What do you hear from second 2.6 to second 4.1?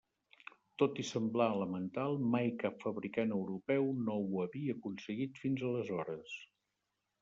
cap fabricant europeu